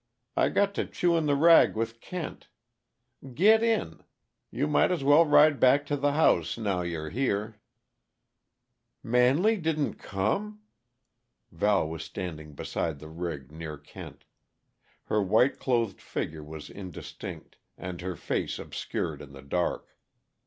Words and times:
I 0.35 0.49
got 0.49 0.73
to 0.73 0.87
chewin' 0.87 1.27
the 1.27 1.35
rag 1.35 1.75
with 1.75 1.99
Kent. 2.01 2.47
Git 3.35 3.61
in; 3.61 4.01
you 4.49 4.65
might 4.67 4.89
as 4.91 5.03
well 5.03 5.27
ride 5.27 5.59
back 5.59 5.85
to 5.85 5.95
the 5.95 6.13
house, 6.13 6.57
now 6.57 6.81
you're 6.81 7.11
here." 7.11 7.57
"Manley 9.03 9.57
didn't 9.57 9.97
come?" 9.99 10.63
Val 11.51 11.87
was 11.87 12.03
standing 12.03 12.55
beside 12.55 12.97
the 12.97 13.09
rig, 13.09 13.51
near 13.51 13.77
Kent. 13.77 14.23
Her 15.03 15.21
white 15.21 15.59
clothed 15.59 16.01
figure 16.01 16.43
was 16.43 16.71
indistinct, 16.71 17.57
and 17.77 18.01
her 18.01 18.15
face 18.15 18.57
obscured 18.57 19.21
in 19.21 19.33
the 19.33 19.43
dark. 19.43 19.95